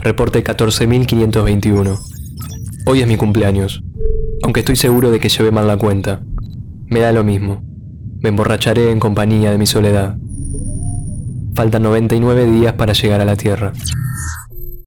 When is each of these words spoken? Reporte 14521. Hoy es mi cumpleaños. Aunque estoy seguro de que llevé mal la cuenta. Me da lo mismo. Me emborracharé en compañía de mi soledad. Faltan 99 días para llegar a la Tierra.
Reporte 0.00 0.44
14521. 0.44 1.98
Hoy 2.86 3.00
es 3.00 3.08
mi 3.08 3.16
cumpleaños. 3.16 3.82
Aunque 4.44 4.60
estoy 4.60 4.76
seguro 4.76 5.10
de 5.10 5.18
que 5.18 5.28
llevé 5.28 5.50
mal 5.50 5.66
la 5.66 5.76
cuenta. 5.76 6.20
Me 6.86 7.00
da 7.00 7.12
lo 7.12 7.24
mismo. 7.24 7.62
Me 8.20 8.28
emborracharé 8.28 8.92
en 8.92 9.00
compañía 9.00 9.50
de 9.50 9.58
mi 9.58 9.66
soledad. 9.66 10.16
Faltan 11.56 11.82
99 11.82 12.46
días 12.46 12.74
para 12.74 12.92
llegar 12.92 13.20
a 13.20 13.24
la 13.24 13.34
Tierra. 13.34 13.72